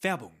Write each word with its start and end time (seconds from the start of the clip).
Werbung 0.00 0.40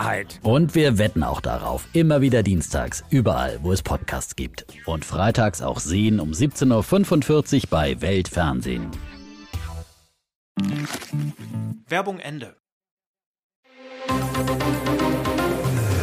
Wahrheit. 0.00 0.40
Und 0.42 0.74
wir 0.74 0.98
wetten 0.98 1.22
auch 1.22 1.40
darauf. 1.40 1.86
Immer 1.92 2.20
wieder 2.20 2.42
dienstags, 2.42 3.04
überall, 3.10 3.58
wo 3.62 3.72
es 3.72 3.82
Podcasts 3.82 4.36
gibt. 4.36 4.66
Und 4.86 5.04
freitags 5.04 5.62
auch 5.62 5.78
sehen 5.78 6.20
um 6.20 6.30
17.45 6.32 7.56
Uhr 7.56 7.62
bei 7.70 8.00
Weltfernsehen. 8.00 8.90
Werbung 11.88 12.18
Ende. 12.18 12.56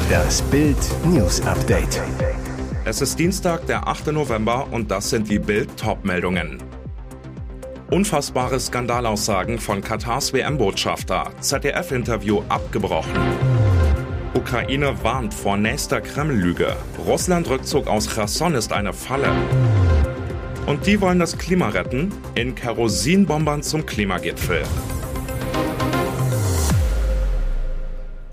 Das 0.09 0.41
Bild 0.43 0.77
News 1.05 1.41
Update. 1.41 2.01
Es 2.85 3.01
ist 3.01 3.19
Dienstag, 3.19 3.65
der 3.67 3.87
8. 3.87 4.07
November 4.07 4.67
und 4.71 4.89
das 4.89 5.09
sind 5.09 5.29
die 5.29 5.39
Bild 5.39 5.75
Top-Meldungen. 5.77 6.63
Unfassbare 7.91 8.59
Skandalaussagen 8.59 9.59
von 9.59 9.81
Katars 9.81 10.33
WM-Botschafter. 10.33 11.31
ZDF-Interview 11.39 12.41
abgebrochen. 12.49 13.66
Ukraine 14.37 15.03
warnt 15.03 15.33
vor 15.33 15.57
nächster 15.57 15.99
Kreml-Lüge. 15.99 16.75
Russland-Rückzug 17.03 17.87
aus 17.87 18.07
Cherson 18.07 18.53
ist 18.53 18.71
eine 18.71 18.93
Falle. 18.93 19.31
Und 20.67 20.85
die 20.85 21.01
wollen 21.01 21.17
das 21.17 21.39
Klima 21.39 21.69
retten? 21.69 22.13
In 22.35 22.53
Kerosinbombern 22.53 23.63
zum 23.63 23.87
Klimagipfel. 23.87 24.61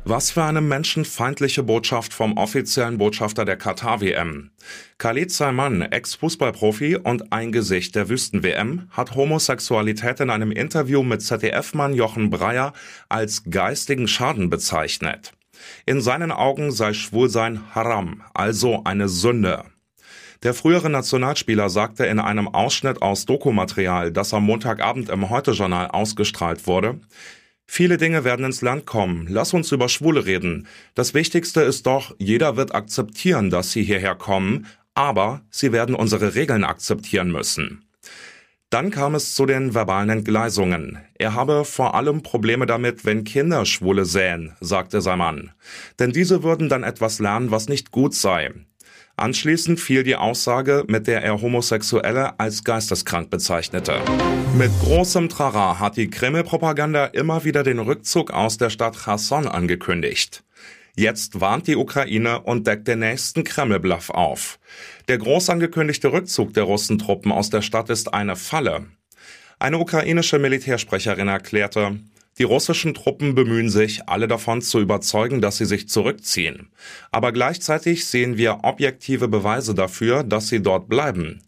Was 0.04 0.30
für 0.30 0.44
eine 0.44 0.60
menschenfeindliche 0.60 1.62
Botschaft 1.62 2.12
vom 2.12 2.36
offiziellen 2.36 2.98
Botschafter 2.98 3.46
der 3.46 3.56
Katar-WM. 3.56 4.50
Khalid 4.98 5.32
Salman, 5.32 5.80
Ex-Fußballprofi 5.80 6.96
und 6.96 7.32
ein 7.32 7.50
Gesicht 7.50 7.94
der 7.94 8.10
Wüsten-WM, 8.10 8.88
hat 8.90 9.14
Homosexualität 9.14 10.20
in 10.20 10.28
einem 10.28 10.52
Interview 10.52 11.02
mit 11.02 11.22
ZDF-Mann 11.22 11.94
Jochen 11.94 12.28
Breyer 12.28 12.74
als 13.08 13.44
geistigen 13.48 14.06
Schaden 14.06 14.50
bezeichnet. 14.50 15.32
In 15.86 16.00
seinen 16.00 16.32
Augen 16.32 16.72
sei 16.72 16.92
Schwulsein 16.92 17.74
Haram, 17.74 18.22
also 18.34 18.82
eine 18.84 19.08
Sünde. 19.08 19.64
Der 20.42 20.54
frühere 20.54 20.90
Nationalspieler 20.90 21.70
sagte 21.70 22.04
in 22.04 22.18
einem 22.18 22.48
Ausschnitt 22.48 23.00
aus 23.00 23.24
Dokumaterial, 23.24 24.12
das 24.12 24.34
am 24.34 24.44
Montagabend 24.44 25.08
im 25.08 25.30
Heute-Journal 25.30 25.88
ausgestrahlt 25.88 26.66
wurde, 26.66 27.00
Viele 27.66 27.96
Dinge 27.96 28.24
werden 28.24 28.44
ins 28.44 28.60
Land 28.60 28.84
kommen. 28.86 29.26
Lass 29.28 29.54
uns 29.54 29.72
über 29.72 29.88
Schwule 29.88 30.26
reden. 30.26 30.68
Das 30.94 31.14
Wichtigste 31.14 31.62
ist 31.62 31.86
doch, 31.86 32.14
jeder 32.18 32.56
wird 32.56 32.74
akzeptieren, 32.74 33.50
dass 33.50 33.72
sie 33.72 33.82
hierher 33.82 34.14
kommen, 34.14 34.66
aber 34.94 35.40
sie 35.50 35.72
werden 35.72 35.94
unsere 35.94 36.34
Regeln 36.34 36.62
akzeptieren 36.62 37.32
müssen. 37.32 37.83
Dann 38.74 38.90
kam 38.90 39.14
es 39.14 39.36
zu 39.36 39.46
den 39.46 39.72
verbalen 39.72 40.10
Entgleisungen. 40.10 40.98
Er 41.16 41.34
habe 41.34 41.64
vor 41.64 41.94
allem 41.94 42.24
Probleme 42.24 42.66
damit, 42.66 43.04
wenn 43.04 43.22
Kinder 43.22 43.66
Schwule 43.66 44.04
sähen, 44.04 44.56
sagte 44.60 45.00
sein 45.00 45.20
Mann. 45.20 45.52
Denn 46.00 46.10
diese 46.10 46.42
würden 46.42 46.68
dann 46.68 46.82
etwas 46.82 47.20
lernen, 47.20 47.52
was 47.52 47.68
nicht 47.68 47.92
gut 47.92 48.16
sei. 48.16 48.52
Anschließend 49.16 49.78
fiel 49.78 50.02
die 50.02 50.16
Aussage, 50.16 50.82
mit 50.88 51.06
der 51.06 51.22
er 51.22 51.40
Homosexuelle 51.40 52.40
als 52.40 52.64
geisteskrank 52.64 53.30
bezeichnete. 53.30 54.00
Mit 54.58 54.72
großem 54.80 55.28
Trara 55.28 55.78
hat 55.78 55.96
die 55.96 56.10
Kreml-Propaganda 56.10 57.06
immer 57.06 57.44
wieder 57.44 57.62
den 57.62 57.78
Rückzug 57.78 58.32
aus 58.32 58.58
der 58.58 58.70
Stadt 58.70 58.96
Cherson 59.04 59.46
angekündigt. 59.46 60.43
Jetzt 60.96 61.40
warnt 61.40 61.66
die 61.66 61.74
Ukraine 61.76 62.40
und 62.42 62.68
deckt 62.68 62.86
den 62.86 63.00
nächsten 63.00 63.42
Kreml-Bluff 63.42 64.10
auf. 64.10 64.60
Der 65.08 65.18
groß 65.18 65.50
angekündigte 65.50 66.12
Rückzug 66.12 66.54
der 66.54 66.64
Russentruppen 66.64 67.32
aus 67.32 67.50
der 67.50 67.62
Stadt 67.62 67.90
ist 67.90 68.14
eine 68.14 68.36
Falle. 68.36 68.86
Eine 69.58 69.78
ukrainische 69.78 70.38
Militärsprecherin 70.38 71.26
erklärte, 71.26 71.98
die 72.38 72.44
russischen 72.44 72.94
Truppen 72.94 73.34
bemühen 73.34 73.70
sich, 73.70 74.08
alle 74.08 74.26
davon 74.26 74.60
zu 74.60 74.80
überzeugen, 74.80 75.40
dass 75.40 75.56
sie 75.56 75.66
sich 75.66 75.88
zurückziehen. 75.88 76.70
Aber 77.12 77.32
gleichzeitig 77.32 78.06
sehen 78.06 78.36
wir 78.36 78.60
objektive 78.62 79.28
Beweise 79.28 79.74
dafür, 79.74 80.24
dass 80.24 80.48
sie 80.48 80.60
dort 80.60 80.88
bleiben. 80.88 81.42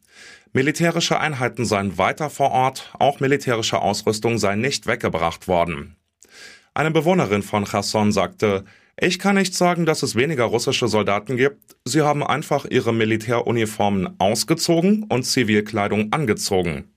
Militärische 0.53 1.21
Einheiten 1.21 1.65
seien 1.65 1.99
weiter 1.99 2.31
vor 2.31 2.51
Ort, 2.51 2.95
auch 2.99 3.21
militärische 3.21 3.81
Ausrüstung 3.81 4.39
sei 4.39 4.55
nicht 4.55 4.87
weggebracht 4.87 5.49
worden. 5.49 5.97
Eine 6.73 6.93
Bewohnerin 6.93 7.43
von 7.43 7.65
Cherson 7.65 8.13
sagte, 8.13 8.65
ich 8.99 9.19
kann 9.19 9.35
nicht 9.37 9.55
sagen, 9.55 9.85
dass 9.85 10.03
es 10.03 10.17
weniger 10.17 10.45
russische 10.45 10.89
Soldaten 10.89 11.37
gibt. 11.37 11.77
Sie 11.85 12.01
haben 12.01 12.25
einfach 12.25 12.65
ihre 12.65 12.95
Militäruniformen 12.95 14.19
ausgezogen 14.19 15.05
und 15.05 15.25
Zivilkleidung 15.25 16.13
angezogen. 16.13 16.96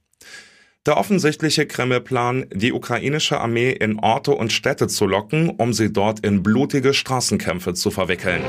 Der 0.90 0.98
offensichtliche 0.98 1.68
Kreml-Plan, 1.68 2.48
die 2.52 2.74
ukrainische 2.74 3.40
Armee 3.40 3.70
in 3.70 4.00
Orte 4.00 4.32
und 4.32 4.52
Städte 4.52 4.88
zu 4.88 5.06
locken, 5.06 5.52
um 5.52 5.72
sie 5.72 5.94
dort 5.94 6.22
in 6.22 6.42
blutige 6.42 6.96
Straßenkämpfe 6.96 7.76
zu 7.76 7.92
verwickeln. 7.92 8.42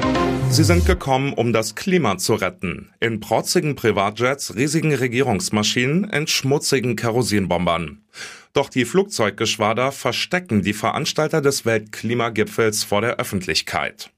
Sie 0.49 0.65
sind 0.65 0.87
gekommen, 0.87 1.35
um 1.35 1.53
das 1.53 1.75
Klima 1.75 2.17
zu 2.17 2.33
retten. 2.33 2.95
In 2.99 3.21
protzigen 3.21 3.77
Privatjets, 3.77 4.55
riesigen 4.57 4.95
Regierungsmaschinen, 4.95 6.05
in 6.05 6.27
schmutzigen 6.27 6.97
Kerosinbombern. 6.97 8.07
Doch 8.55 8.71
die 8.71 8.87
Flugzeuggeschwader 8.87 9.93
verstecken 9.93 10.63
die 10.63 10.73
Veranstalter 10.73 11.43
des 11.43 11.67
Weltklimagipfels 11.67 12.85
vor 12.85 13.03
der 13.03 13.17
Öffentlichkeit. 13.17 14.13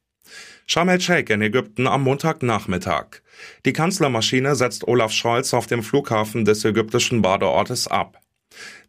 Sharm 0.72 0.88
el-Sheikh 0.88 1.31
in 1.31 1.43
Ägypten 1.43 1.87
am 1.87 2.03
Montagnachmittag. 2.03 3.21
Die 3.66 3.75
Kanzlermaschine 3.75 4.55
setzt 4.55 4.88
Olaf 4.88 5.12
Scholz 5.12 5.53
auf 5.53 5.66
dem 5.66 5.83
Flughafen 5.83 6.47
des 6.47 6.65
ägyptischen 6.65 7.21
Badeortes 7.21 7.88
ab. 7.88 8.19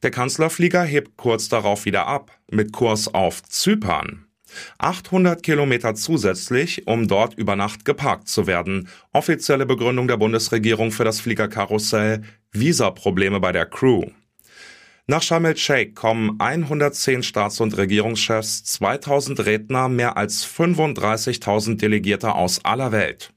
Der 0.01 0.09
Kanzlerflieger 0.09 0.83
hebt 0.83 1.17
kurz 1.17 1.49
darauf 1.49 1.83
wieder 1.83 2.07
ab, 2.07 2.31
mit 2.49 2.71
Kurs 2.71 3.13
auf 3.13 3.43
Zypern. 3.43 4.27
800 4.77 5.43
Kilometer 5.43 5.93
zusätzlich, 5.93 6.87
um 6.87 7.09
dort 7.09 7.33
über 7.33 7.57
Nacht 7.57 7.83
geparkt 7.83 8.29
zu 8.29 8.47
werden. 8.47 8.87
Offizielle 9.11 9.65
Begründung 9.65 10.07
der 10.07 10.15
Bundesregierung 10.15 10.93
für 10.93 11.03
das 11.03 11.19
Fliegerkarussell, 11.19 12.21
Visaprobleme 12.53 13.41
bei 13.41 13.51
der 13.51 13.65
Crew. 13.65 14.05
Nach 15.05 15.21
Sharm 15.21 15.43
el-Sheikh 15.43 15.95
kommen 15.95 16.37
110 16.39 17.23
Staats- 17.23 17.59
und 17.59 17.75
Regierungschefs, 17.75 18.63
2000 18.63 19.45
Redner, 19.45 19.89
mehr 19.89 20.15
als 20.15 20.45
35.000 20.45 21.75
Delegierte 21.75 22.33
aus 22.35 22.63
aller 22.63 22.93
Welt. 22.93 23.33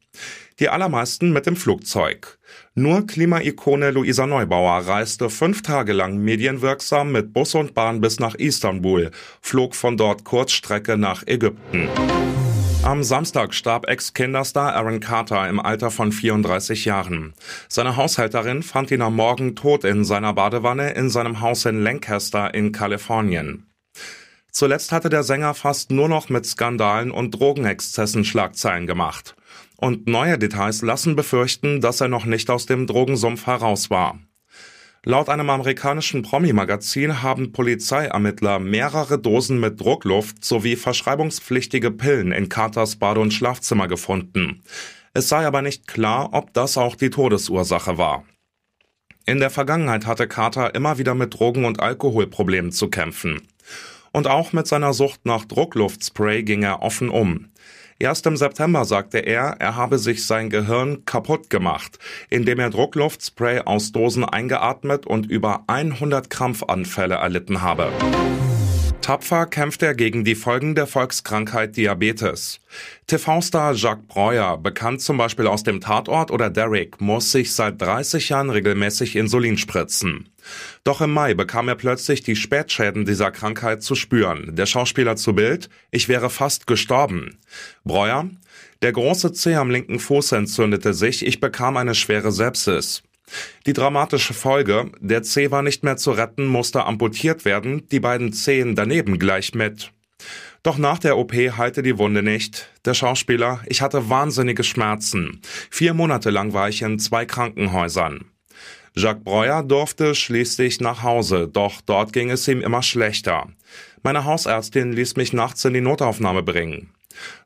Die 0.61 0.69
allermeisten 0.69 1.33
mit 1.33 1.47
dem 1.47 1.57
Flugzeug. 1.57 2.39
Nur 2.77 3.05
Klimaikone 3.05 3.91
Luisa 3.91 4.29
Neubauer 4.29 4.87
reiste 4.87 5.29
fünf 5.29 5.63
Tage 5.63 5.93
lang 5.93 6.19
medienwirksam 6.19 7.11
mit 7.11 7.33
Bus 7.33 7.57
und 7.57 7.75
Bahn 7.75 8.01
bis 8.01 8.21
nach 8.21 8.37
Istanbul, 8.37 9.11
flog 9.43 9.75
von 9.75 9.97
dort 9.97 10.23
Kurzstrecke 10.23 10.97
nach 10.97 11.27
Ägypten. 11.27 11.89
Am 12.87 13.03
Samstag 13.03 13.53
starb 13.53 13.89
Ex-Kinderstar 13.89 14.77
Aaron 14.77 15.01
Carter 15.01 15.49
im 15.49 15.59
Alter 15.59 15.91
von 15.91 16.13
34 16.13 16.85
Jahren. 16.85 17.35
Seine 17.69 17.97
Haushälterin 17.97 18.63
fand 18.63 18.93
ihn 18.93 19.03
am 19.03 19.17
Morgen 19.17 19.57
tot 19.57 19.83
in 19.83 20.05
seiner 20.05 20.33
Badewanne 20.35 20.93
in 20.93 21.11
seinem 21.11 21.41
Haus 21.41 21.65
in 21.65 21.83
Lancaster 21.83 22.55
in 22.55 22.71
Kalifornien. 22.71 23.67
Zuletzt 24.53 24.93
hatte 24.93 25.09
der 25.09 25.25
Sänger 25.25 25.55
fast 25.55 25.91
nur 25.91 26.09
noch 26.09 26.29
mit 26.29 26.47
Skandalen 26.47 27.11
und 27.11 27.33
Drogenexzessen 27.33 28.25
Schlagzeilen 28.25 28.87
gemacht. 28.87 29.35
Und 29.77 30.07
neue 30.07 30.39
Details 30.39 30.83
lassen 30.83 31.17
befürchten, 31.17 31.81
dass 31.81 32.01
er 32.01 32.07
noch 32.07 32.25
nicht 32.25 32.49
aus 32.51 32.67
dem 32.67 32.87
Drogensumpf 32.87 33.49
heraus 33.49 33.91
war. 33.91 34.21
Laut 35.09 35.29
einem 35.29 35.51
amerikanischen 35.51 36.23
Promi-Magazin 36.23 37.23
haben 37.23 37.53
Polizeiermittler 37.53 38.59
mehrere 38.59 39.21
Dosen 39.21 39.61
mit 39.61 39.81
Druckluft 39.81 40.45
sowie 40.45 40.75
verschreibungspflichtige 40.75 41.93
Pillen 41.93 42.33
in 42.33 42.49
Carters 42.49 42.97
Bade- 42.97 43.21
und 43.21 43.33
Schlafzimmer 43.33 43.87
gefunden. 43.87 44.65
Es 45.15 45.29
sei 45.29 45.47
aber 45.47 45.63
nicht 45.63 45.87
klar, 45.87 46.31
ob 46.33 46.53
das 46.55 46.77
auch 46.77 46.97
die 46.97 47.11
Todesursache 47.11 47.99
war. 47.99 48.25
In 49.27 49.39
der 49.39 49.51
Vergangenheit 49.51 50.07
hatte 50.07 50.27
Carter 50.27 50.75
immer 50.75 50.99
wieder 50.99 51.15
mit 51.15 51.39
Drogen- 51.39 51.67
und 51.67 51.79
Alkoholproblemen 51.79 52.73
zu 52.73 52.89
kämpfen. 52.89 53.43
Und 54.11 54.27
auch 54.27 54.53
mit 54.53 54.67
seiner 54.67 54.93
Sucht 54.93 55.25
nach 55.25 55.45
Druckluftspray 55.45 56.43
ging 56.43 56.65
er 56.65 56.83
offen 56.83 57.11
um. 57.11 57.53
Erst 57.99 58.27
im 58.27 58.37
September 58.37 58.85
sagte 58.85 59.19
er, 59.19 59.57
er 59.59 59.75
habe 59.75 59.99
sich 59.99 60.27
sein 60.27 60.51
Gehirn 60.51 61.07
kaputt 61.07 61.49
gemacht, 61.49 61.99
indem 62.29 62.59
er 62.59 62.69
Druckluftspray 62.69 63.61
aus 63.61 63.91
Dosen 63.91 64.23
eingeatmet 64.23 65.07
und 65.07 65.25
über 65.31 65.65
100 65.67 66.29
Krampfanfälle 66.29 67.15
erlitten 67.15 67.63
habe. 67.63 67.91
Tapfer 69.01 69.47
kämpft 69.47 69.83
er 69.83 69.95
gegen 69.95 70.25
die 70.25 70.35
Folgen 70.35 70.75
der 70.75 70.87
Volkskrankheit 70.87 71.77
Diabetes. 71.77 72.61
TV-Star 73.07 73.73
Jacques 73.73 74.07
Breuer, 74.09 74.59
bekannt 74.59 75.01
zum 75.01 75.17
Beispiel 75.17 75.47
aus 75.47 75.63
dem 75.63 75.81
Tatort 75.81 76.31
oder 76.31 76.51
Derrick, 76.51 77.01
muss 77.01 77.33
sich 77.33 77.55
seit 77.55 77.81
30 77.81 78.29
Jahren 78.29 78.51
regelmäßig 78.51 79.17
Insulin 79.17 79.57
spritzen. 79.57 80.29
Doch 80.85 81.01
im 81.01 81.13
Mai 81.13 81.35
bekam 81.35 81.69
er 81.69 81.75
plötzlich 81.75 82.23
die 82.23 82.37
Spätschäden 82.37 83.05
dieser 83.05 83.31
Krankheit 83.31 83.83
zu 83.83 83.95
spüren. 83.95 84.55
Der 84.57 84.67
Schauspieler 84.67 85.17
zu 85.17 85.35
Bild, 85.35 85.69
ich 85.91 86.09
wäre 86.09 86.31
fast 86.31 86.67
gestorben. 86.67 87.39
Breuer, 87.85 88.29
der 88.83 88.93
große 88.93 89.33
Zeh 89.33 89.55
am 89.55 89.71
linken 89.71 89.99
Fuß 89.99 90.33
entzündete 90.33 90.95
sich, 90.95 91.27
ich 91.27 91.41
bekam 91.41 91.77
eine 91.77 91.95
schwere 91.95 92.33
Sepsis. 92.33 93.03
Die 93.67 93.73
dramatische 93.73 94.35
Folge, 94.35 94.93
der 95.01 95.23
Zeh 95.23 95.51
war 95.51 95.63
nicht 95.63 95.83
mehr 95.83 95.97
zu 95.97 96.13
retten, 96.13 96.47
musste 96.47 96.85
amputiert 96.85 97.45
werden, 97.45 97.89
die 97.89 98.01
beiden 98.01 98.33
Zehen 98.33 98.77
daneben 98.77 99.19
gleich 99.19 99.55
mit. 99.55 99.91
Doch 100.63 100.79
nach 100.79 100.99
der 100.99 101.17
OP 101.17 101.33
heilte 101.33 101.83
die 101.83 101.99
Wunde 101.99 102.23
nicht. 102.23 102.71
Der 102.85 102.95
Schauspieler, 102.95 103.61
ich 103.67 103.83
hatte 103.83 104.11
wahnsinnige 104.11 104.65
Schmerzen. 104.65 105.41
Vier 105.71 105.95
Monate 105.95 106.31
lang 106.31 106.53
war 106.53 106.69
ich 106.69 106.83
in 106.83 106.99
zwei 106.99 107.25
Krankenhäusern. 107.25 108.25
Jacques 108.99 109.25
Breuer 109.25 109.63
durfte 109.63 110.15
schließlich 110.15 110.81
nach 110.81 111.03
Hause, 111.03 111.49
doch 111.53 111.83
dort 111.85 112.15
ging 112.15 112.31
es 112.31 112.49
ihm 112.49 112.63
immer 112.63 112.83
schlechter. 112.83 113.47
Meine 114.03 114.25
Hausärztin 114.25 114.93
ließ 114.93 115.17
mich 115.17 115.35
nachts 115.35 115.67
in 115.67 115.75
die 115.75 115.83
Notaufnahme 115.83 116.43
bringen. 116.43 116.91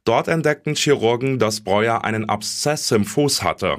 Dort 0.05 0.29
entdeckten 0.29 0.77
Chirurgen, 0.77 1.41
dass 1.41 1.63
Breuer 1.63 2.05
einen 2.05 2.29
Abszess 2.29 2.93
im 2.93 3.05
Fuß 3.05 3.43
hatte. 3.43 3.79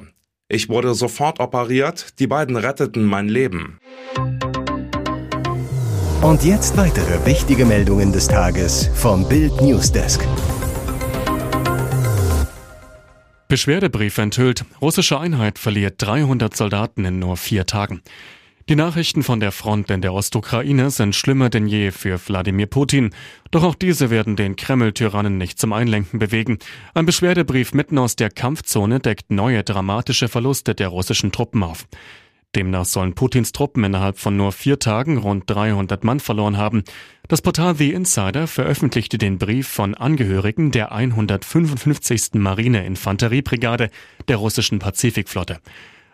Ich 0.50 0.68
wurde 0.68 0.94
sofort 0.94 1.40
operiert, 1.40 2.20
die 2.20 2.28
beiden 2.28 2.58
retteten 2.58 3.06
mein 3.06 3.30
Leben. 3.30 3.80
Und 6.22 6.44
jetzt 6.44 6.76
weitere 6.76 7.26
wichtige 7.26 7.66
Meldungen 7.66 8.12
des 8.12 8.28
Tages 8.28 8.90
vom 8.96 9.28
Bild 9.28 9.62
Newsdesk. 9.62 10.22
Beschwerdebrief 13.51 14.18
enthüllt, 14.18 14.63
russische 14.81 15.19
Einheit 15.19 15.59
verliert 15.59 15.95
300 15.98 16.56
Soldaten 16.56 17.03
in 17.03 17.19
nur 17.19 17.36
vier 17.36 17.65
Tagen. 17.65 18.01
Die 18.69 18.77
Nachrichten 18.77 19.24
von 19.24 19.42
der 19.42 19.51
Front 19.51 19.92
in 19.92 20.01
der 20.01 20.13
Ostukraine 20.13 20.89
sind 20.89 21.18
schlimmer 21.18 21.50
denn 21.50 21.68
je 21.68 21.92
für 21.92 22.18
Wladimir 22.18 22.68
Putin. 22.68 23.13
Doch 23.51 23.65
auch 23.65 23.75
diese 23.75 24.09
werden 24.09 24.38
den 24.38 24.56
Kreml-Tyrannen 24.56 25.38
nicht 25.38 25.59
zum 25.59 25.74
Einlenken 25.74 26.18
bewegen. 26.18 26.59
Ein 26.94 27.06
Beschwerdebrief 27.06 27.74
mitten 27.74 27.98
aus 27.98 28.15
der 28.15 28.30
Kampfzone 28.30 29.01
deckt 29.01 29.31
neue 29.31 29.65
dramatische 29.65 30.30
Verluste 30.30 30.74
der 30.74 30.88
russischen 30.88 31.33
Truppen 31.33 31.62
auf. 31.62 31.88
Demnach 32.56 32.86
sollen 32.86 33.15
Putins 33.15 33.53
Truppen 33.53 33.83
innerhalb 33.86 34.19
von 34.19 34.36
nur 34.36 34.51
vier 34.51 34.77
Tagen 34.77 35.18
rund 35.18 35.50
300 35.50 36.03
Mann 36.03 36.19
verloren 36.19 36.57
haben. 36.57 36.83
Das 37.30 37.42
Portal 37.42 37.75
The 37.75 37.94
Insider 37.94 38.45
veröffentlichte 38.45 39.18
den 39.18 39.38
Brief 39.38 39.68
von 39.69 39.95
Angehörigen 39.95 40.71
der 40.71 40.92
155. 40.92 42.33
Marine-Infanteriebrigade 42.33 43.89
der 44.27 44.36
russischen 44.36 44.80
Pazifikflotte. 44.80 45.59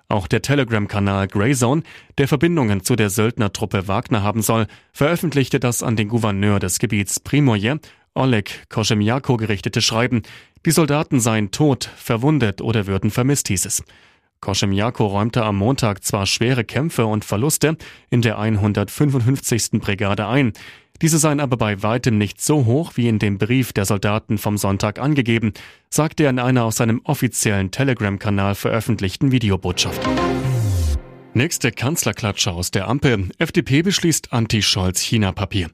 Auch 0.09 0.27
der 0.27 0.41
Telegram-Kanal 0.43 1.27
Greyzone, 1.27 1.81
der 2.17 2.27
Verbindungen 2.27 2.83
zu 2.83 2.95
der 2.95 3.09
Söldnertruppe 3.09 3.87
Wagner 3.87 4.21
haben 4.21 4.41
soll, 4.41 4.67
veröffentlichte 4.93 5.59
das 5.59 5.81
an 5.81 5.95
den 5.95 6.07
Gouverneur 6.07 6.59
des 6.59 6.79
Gebiets 6.79 7.19
Primoje, 7.19 7.79
Oleg 8.13 8.69
Koschemjako 8.69 9.37
gerichtete 9.37 9.81
Schreiben. 9.81 10.21
Die 10.65 10.71
Soldaten 10.71 11.19
seien 11.19 11.51
tot, 11.51 11.89
verwundet 11.97 12.61
oder 12.61 12.87
würden 12.87 13.11
vermisst, 13.11 13.47
hieß 13.47 13.65
es. 13.65 13.83
Koschemjako 14.39 15.07
räumte 15.07 15.43
am 15.43 15.57
Montag 15.57 16.03
zwar 16.03 16.25
schwere 16.25 16.63
Kämpfe 16.63 17.05
und 17.05 17.25
Verluste 17.25 17.77
in 18.09 18.21
der 18.21 18.37
155. 18.37 19.79
Brigade 19.81 20.27
ein. 20.27 20.53
Diese 21.01 21.19
seien 21.19 21.39
aber 21.39 21.57
bei 21.57 21.83
weitem 21.83 22.17
nicht 22.17 22.41
so 22.41 22.65
hoch 22.65 22.93
wie 22.95 23.07
in 23.07 23.19
dem 23.19 23.37
Brief 23.37 23.71
der 23.73 23.85
Soldaten 23.85 24.37
vom 24.37 24.57
Sonntag 24.57 24.99
angegeben, 24.99 25.53
sagte 25.89 26.23
er 26.23 26.31
in 26.31 26.39
einer 26.39 26.63
aus 26.63 26.77
seinem 26.77 27.01
offiziellen 27.03 27.71
Telegram-Kanal 27.71 28.55
veröffentlichten 28.55 29.31
Videobotschaft. 29.31 30.01
Nächste 31.33 31.71
Kanzlerklatsche 31.71 32.51
aus 32.51 32.71
der 32.71 32.87
Ampel. 32.87 33.29
FDP 33.37 33.83
beschließt 33.83 34.33
Anti-Scholz-China-Papier. 34.33 35.69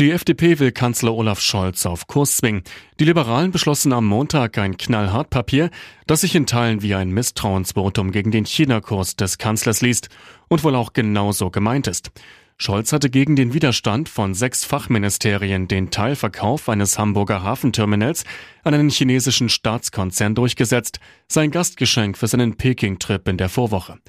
Die 0.00 0.10
FDP 0.10 0.58
will 0.58 0.72
Kanzler 0.72 1.14
Olaf 1.14 1.40
Scholz 1.40 1.86
auf 1.86 2.08
Kurs 2.08 2.38
zwingen. 2.38 2.64
Die 2.98 3.04
Liberalen 3.04 3.52
beschlossen 3.52 3.92
am 3.92 4.04
Montag 4.06 4.58
ein 4.58 4.76
knallhart 4.76 5.30
Papier, 5.30 5.70
das 6.08 6.22
sich 6.22 6.34
in 6.34 6.46
Teilen 6.46 6.82
wie 6.82 6.96
ein 6.96 7.10
Misstrauensvotum 7.10 8.10
gegen 8.10 8.32
den 8.32 8.44
China-Kurs 8.44 9.14
des 9.14 9.38
Kanzlers 9.38 9.82
liest 9.82 10.08
und 10.48 10.64
wohl 10.64 10.74
auch 10.74 10.94
genauso 10.94 11.48
gemeint 11.50 11.86
ist. 11.86 12.10
Scholz 12.56 12.92
hatte 12.92 13.08
gegen 13.08 13.36
den 13.36 13.54
Widerstand 13.54 14.08
von 14.08 14.34
sechs 14.34 14.64
Fachministerien 14.64 15.68
den 15.68 15.92
Teilverkauf 15.92 16.68
eines 16.68 16.98
Hamburger 16.98 17.44
Hafenterminals 17.44 18.24
an 18.64 18.74
einen 18.74 18.90
chinesischen 18.90 19.48
Staatskonzern 19.48 20.34
durchgesetzt, 20.34 20.98
sein 21.28 21.52
Gastgeschenk 21.52 22.18
für 22.18 22.26
seinen 22.26 22.56
Peking-Trip 22.56 23.28
in 23.28 23.36
der 23.36 23.48
Vorwoche. 23.48 24.00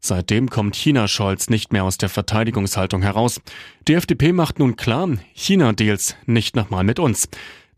Seitdem 0.00 0.48
kommt 0.48 0.76
China-Scholz 0.76 1.50
nicht 1.50 1.72
mehr 1.72 1.84
aus 1.84 1.98
der 1.98 2.08
Verteidigungshaltung 2.08 3.02
heraus. 3.02 3.40
Die 3.86 3.94
FDP 3.94 4.32
macht 4.32 4.58
nun 4.58 4.76
klar, 4.76 5.08
China-Deals 5.34 6.16
nicht 6.26 6.56
nochmal 6.56 6.84
mit 6.84 6.98
uns. 6.98 7.28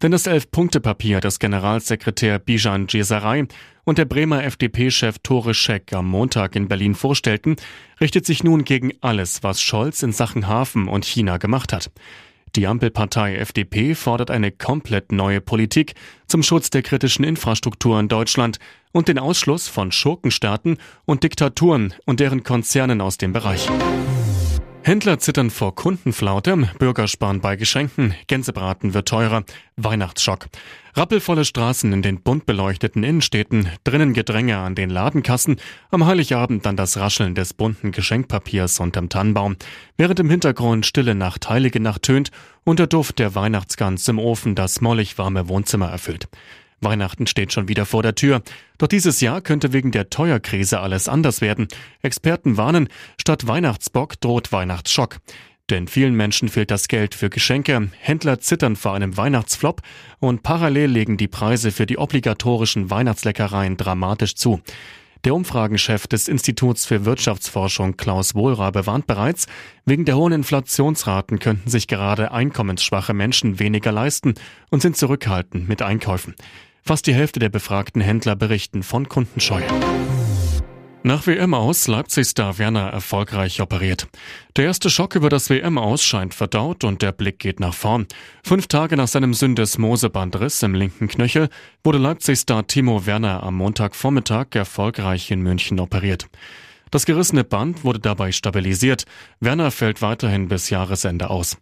Denn 0.02 0.12
das 0.12 0.26
Elf-Punkte-Papier 0.26 1.20
des 1.20 1.38
Generalsekretär 1.38 2.38
Bijan 2.38 2.86
Jesaray 2.88 3.46
und 3.84 3.98
der 3.98 4.04
Bremer 4.04 4.44
FDP-Chef 4.44 5.18
Tore 5.22 5.54
Scheck 5.54 5.92
am 5.92 6.08
Montag 6.08 6.56
in 6.56 6.68
Berlin 6.68 6.94
vorstellten, 6.94 7.56
richtet 8.00 8.26
sich 8.26 8.42
nun 8.42 8.64
gegen 8.64 8.92
alles, 9.00 9.42
was 9.42 9.60
Scholz 9.60 10.02
in 10.02 10.12
Sachen 10.12 10.48
Hafen 10.48 10.88
und 10.88 11.04
China 11.04 11.36
gemacht 11.38 11.72
hat. 11.72 11.90
Die 12.54 12.66
Ampelpartei 12.66 13.36
FDP 13.36 13.94
fordert 13.94 14.30
eine 14.30 14.52
komplett 14.52 15.10
neue 15.10 15.40
Politik 15.40 15.94
zum 16.26 16.42
Schutz 16.42 16.68
der 16.68 16.82
kritischen 16.82 17.24
Infrastruktur 17.24 17.98
in 17.98 18.08
Deutschland 18.08 18.58
und 18.92 19.08
den 19.08 19.18
Ausschluss 19.18 19.68
von 19.68 19.90
Schurkenstaaten 19.90 20.76
und 21.06 21.24
Diktaturen 21.24 21.94
und 22.04 22.20
deren 22.20 22.42
Konzernen 22.42 23.00
aus 23.00 23.16
dem 23.16 23.32
Bereich. 23.32 23.68
Händler 24.84 25.20
zittern 25.20 25.50
vor 25.50 25.76
Kundenflaute, 25.76 26.68
Bürger 26.80 27.06
sparen 27.06 27.40
bei 27.40 27.54
Geschenken, 27.54 28.16
Gänsebraten 28.26 28.94
wird 28.94 29.06
teurer, 29.06 29.44
Weihnachtsschock. 29.76 30.48
Rappelvolle 30.94 31.44
Straßen 31.44 31.92
in 31.92 32.02
den 32.02 32.20
bunt 32.20 32.46
beleuchteten 32.46 33.04
Innenstädten, 33.04 33.68
drinnen 33.84 34.12
Gedränge 34.12 34.58
an 34.58 34.74
den 34.74 34.90
Ladenkassen, 34.90 35.60
am 35.92 36.04
Heiligabend 36.04 36.66
dann 36.66 36.76
das 36.76 36.96
Rascheln 36.96 37.36
des 37.36 37.54
bunten 37.54 37.92
Geschenkpapiers 37.92 38.80
unterm 38.80 39.08
Tannenbaum, 39.08 39.54
während 39.96 40.18
im 40.18 40.28
Hintergrund 40.28 40.84
stille 40.84 41.14
Nacht, 41.14 41.48
heilige 41.48 41.78
Nacht 41.78 42.02
tönt 42.02 42.32
und 42.64 42.80
der 42.80 42.88
Duft 42.88 43.20
der 43.20 43.36
Weihnachtsgans 43.36 44.08
im 44.08 44.18
Ofen 44.18 44.56
das 44.56 44.80
mollig 44.80 45.16
warme 45.16 45.48
Wohnzimmer 45.48 45.90
erfüllt. 45.90 46.28
Weihnachten 46.82 47.26
steht 47.26 47.52
schon 47.52 47.68
wieder 47.68 47.86
vor 47.86 48.02
der 48.02 48.14
Tür. 48.14 48.42
Doch 48.78 48.88
dieses 48.88 49.20
Jahr 49.20 49.40
könnte 49.40 49.72
wegen 49.72 49.92
der 49.92 50.10
Teuerkrise 50.10 50.80
alles 50.80 51.08
anders 51.08 51.40
werden. 51.40 51.68
Experten 52.02 52.56
warnen, 52.56 52.88
statt 53.20 53.46
Weihnachtsbock 53.46 54.20
droht 54.20 54.52
Weihnachtsschock. 54.52 55.18
Denn 55.70 55.88
vielen 55.88 56.14
Menschen 56.14 56.48
fehlt 56.48 56.70
das 56.70 56.88
Geld 56.88 57.14
für 57.14 57.30
Geschenke, 57.30 57.88
Händler 57.98 58.40
zittern 58.40 58.76
vor 58.76 58.94
einem 58.94 59.16
Weihnachtsflop 59.16 59.80
und 60.18 60.42
parallel 60.42 60.90
legen 60.90 61.16
die 61.16 61.28
Preise 61.28 61.70
für 61.70 61.86
die 61.86 61.98
obligatorischen 61.98 62.90
Weihnachtsleckereien 62.90 63.76
dramatisch 63.76 64.34
zu. 64.34 64.60
Der 65.24 65.36
Umfragenchef 65.36 66.08
des 66.08 66.26
Instituts 66.26 66.84
für 66.84 67.04
Wirtschaftsforschung 67.04 67.96
Klaus 67.96 68.34
Wohlrabe 68.34 68.86
warnt 68.86 69.06
bereits, 69.06 69.46
wegen 69.84 70.04
der 70.04 70.16
hohen 70.16 70.32
Inflationsraten 70.32 71.38
könnten 71.38 71.70
sich 71.70 71.86
gerade 71.86 72.32
einkommensschwache 72.32 73.14
Menschen 73.14 73.60
weniger 73.60 73.92
leisten 73.92 74.34
und 74.70 74.82
sind 74.82 74.96
zurückhaltend 74.96 75.68
mit 75.68 75.80
Einkäufen. 75.80 76.34
Fast 76.84 77.06
die 77.06 77.14
Hälfte 77.14 77.38
der 77.38 77.48
befragten 77.48 78.02
Händler 78.02 78.34
berichten 78.34 78.82
von 78.82 79.08
Kundenscheu. 79.08 79.62
Nach 81.04 81.26
WM 81.26 81.54
aus 81.54 81.86
Leipzig-Star 81.86 82.58
Werner 82.58 82.90
erfolgreich 82.90 83.60
operiert. 83.60 84.08
Der 84.56 84.66
erste 84.66 84.90
Schock 84.90 85.14
über 85.14 85.28
das 85.28 85.48
WM 85.48 85.78
aus 85.78 86.02
scheint 86.02 86.34
verdaut 86.34 86.84
und 86.84 87.02
der 87.02 87.12
Blick 87.12 87.38
geht 87.38 87.60
nach 87.60 87.74
vorn. 87.74 88.06
Fünf 88.44 88.66
Tage 88.66 88.96
nach 88.96 89.08
seinem 89.08 89.34
Syndesmosebandriss 89.34 90.62
im 90.62 90.74
linken 90.74 91.08
Knöchel 91.08 91.48
wurde 91.84 91.98
Leipzig-Star 91.98 92.66
Timo 92.66 93.06
Werner 93.06 93.42
am 93.42 93.56
Montagvormittag 93.56 94.54
erfolgreich 94.54 95.30
in 95.30 95.40
München 95.40 95.78
operiert. 95.78 96.28
Das 96.92 97.06
gerissene 97.06 97.42
Band 97.42 97.84
wurde 97.84 98.00
dabei 98.00 98.32
stabilisiert. 98.32 99.06
Werner 99.40 99.70
fällt 99.70 100.02
weiterhin 100.02 100.48
bis 100.48 100.68
Jahresende 100.68 101.30
aus. 101.30 101.56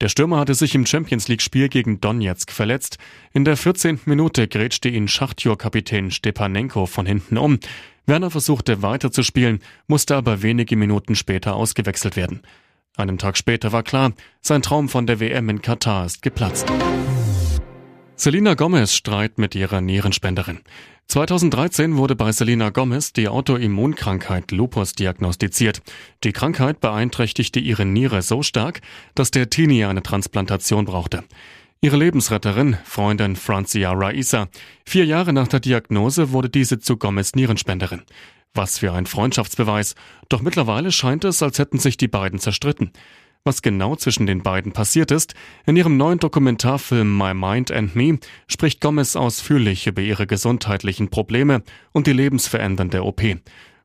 Der 0.00 0.08
Stürmer 0.08 0.38
hatte 0.38 0.54
sich 0.54 0.74
im 0.74 0.86
Champions 0.86 1.28
League-Spiel 1.28 1.68
gegen 1.68 2.00
Donetsk 2.00 2.50
verletzt. 2.50 2.98
In 3.32 3.44
der 3.44 3.56
14. 3.56 4.00
Minute 4.04 4.48
grätschte 4.48 4.88
ihn 4.88 5.08
Schachtjur-Kapitän 5.08 6.10
Stepanenko 6.10 6.86
von 6.86 7.06
hinten 7.06 7.38
um. 7.38 7.58
Werner 8.06 8.30
versuchte 8.30 8.82
weiterzuspielen, 8.82 9.60
musste 9.86 10.16
aber 10.16 10.42
wenige 10.42 10.76
Minuten 10.76 11.14
später 11.14 11.54
ausgewechselt 11.54 12.16
werden. 12.16 12.42
Einen 12.96 13.18
Tag 13.18 13.38
später 13.38 13.72
war 13.72 13.82
klar, 13.82 14.12
sein 14.40 14.62
Traum 14.62 14.88
von 14.88 15.06
der 15.06 15.20
WM 15.20 15.48
in 15.48 15.62
Katar 15.62 16.04
ist 16.04 16.22
geplatzt. 16.22 16.66
Selena 18.22 18.54
Gomez 18.54 18.94
Streit 18.94 19.38
mit 19.38 19.56
ihrer 19.56 19.80
Nierenspenderin. 19.80 20.60
2013 21.08 21.96
wurde 21.96 22.14
bei 22.14 22.30
Selena 22.30 22.70
Gomez 22.70 23.12
die 23.12 23.26
Autoimmunkrankheit 23.26 24.52
Lupus 24.52 24.92
diagnostiziert. 24.92 25.82
Die 26.22 26.30
Krankheit 26.30 26.80
beeinträchtigte 26.80 27.58
ihre 27.58 27.84
Niere 27.84 28.22
so 28.22 28.44
stark, 28.44 28.80
dass 29.16 29.32
der 29.32 29.50
Teenie 29.50 29.86
eine 29.86 30.04
Transplantation 30.04 30.84
brauchte. 30.84 31.24
Ihre 31.80 31.96
Lebensretterin, 31.96 32.76
Freundin 32.84 33.34
Francia 33.34 33.90
Raisa. 33.92 34.46
Vier 34.86 35.04
Jahre 35.04 35.32
nach 35.32 35.48
der 35.48 35.58
Diagnose 35.58 36.30
wurde 36.30 36.48
diese 36.48 36.78
zu 36.78 36.98
Gomez 36.98 37.34
Nierenspenderin. 37.34 38.02
Was 38.54 38.78
für 38.78 38.92
ein 38.92 39.06
Freundschaftsbeweis. 39.06 39.96
Doch 40.28 40.42
mittlerweile 40.42 40.92
scheint 40.92 41.24
es, 41.24 41.42
als 41.42 41.58
hätten 41.58 41.80
sich 41.80 41.96
die 41.96 42.06
beiden 42.06 42.38
zerstritten. 42.38 42.92
Was 43.44 43.60
genau 43.60 43.96
zwischen 43.96 44.28
den 44.28 44.44
beiden 44.44 44.70
passiert 44.70 45.10
ist, 45.10 45.34
in 45.66 45.76
ihrem 45.76 45.96
neuen 45.96 46.20
Dokumentarfilm 46.20 47.18
My 47.18 47.34
Mind 47.34 47.72
and 47.72 47.96
Me 47.96 48.18
spricht 48.46 48.80
Gomez 48.80 49.16
ausführlich 49.16 49.88
über 49.88 50.00
ihre 50.00 50.28
gesundheitlichen 50.28 51.08
Probleme 51.08 51.64
und 51.90 52.06
die 52.06 52.12
lebensverändernde 52.12 53.02
OP. 53.02 53.22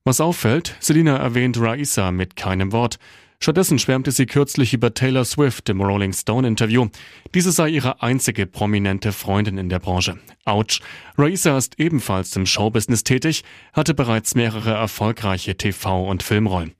Was 0.03 0.21
auffällt, 0.21 0.75
Selina 0.79 1.17
erwähnt 1.17 1.59
Raisa 1.59 2.11
mit 2.11 2.35
keinem 2.35 2.71
Wort. 2.71 2.99
Stattdessen 3.39 3.79
schwärmte 3.79 4.11
sie 4.11 4.27
kürzlich 4.27 4.75
über 4.75 4.93
Taylor 4.93 5.25
Swift 5.25 5.69
im 5.69 5.81
Rolling 5.81 6.13
Stone 6.13 6.47
Interview. 6.47 6.89
Diese 7.33 7.51
sei 7.51 7.69
ihre 7.69 8.03
einzige 8.03 8.45
prominente 8.45 9.11
Freundin 9.11 9.57
in 9.57 9.69
der 9.69 9.79
Branche. 9.79 10.19
Autsch. 10.45 10.81
Raisa 11.17 11.57
ist 11.57 11.79
ebenfalls 11.79 12.35
im 12.35 12.45
Showbusiness 12.45 13.03
tätig, 13.03 13.43
hatte 13.73 13.95
bereits 13.95 14.35
mehrere 14.35 14.73
erfolgreiche 14.73 15.53
TV- 15.53 16.07
und 16.07 16.21
Filmrollen. 16.21 16.73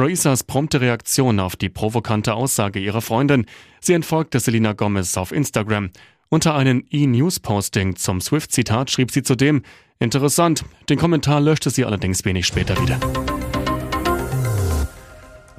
Raisas 0.00 0.44
prompte 0.44 0.80
Reaktion 0.80 1.40
auf 1.40 1.56
die 1.56 1.68
provokante 1.68 2.32
Aussage 2.32 2.78
ihrer 2.78 3.02
Freundin. 3.02 3.44
Sie 3.80 3.92
entfolgte 3.92 4.40
Selena 4.40 4.72
Gomez 4.72 5.16
auf 5.18 5.30
Instagram. 5.30 5.90
Unter 6.30 6.54
einem 6.54 6.84
E-News-Posting 6.90 7.96
zum 7.96 8.22
Swift-Zitat 8.22 8.90
schrieb 8.90 9.10
sie 9.10 9.22
zudem, 9.22 9.62
interessant, 9.98 10.64
den 10.88 10.98
Kommentar 10.98 11.40
löschte 11.40 11.68
sie 11.68 11.84
allerdings 11.84 12.24
wenig 12.24 12.46
später 12.46 12.80
wieder. 12.80 12.98